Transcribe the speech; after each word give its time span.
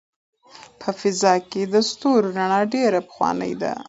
په 0.79 0.89
فضا 0.99 1.33
کې 1.49 1.61
د 1.73 1.75
ستورو 1.89 2.27
رڼا 2.37 2.61
ډېره 2.73 2.99
پخوانۍ 3.07 3.53
ده. 3.61 3.73